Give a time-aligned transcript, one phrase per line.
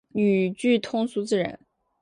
[0.13, 1.59] 语句通俗自然